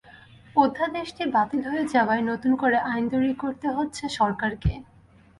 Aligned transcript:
অধ্যাদেশটি 0.55 1.23
বাতিল 1.35 1.61
হয়ে 1.69 1.85
যাওয়ায় 1.93 2.23
নতুন 2.29 2.51
করে 2.61 2.77
আইন 2.91 3.03
তৈরি 3.13 3.33
করতে 3.43 3.67
হচ্ছে 3.77 4.03
সরকারকে। 4.17 4.73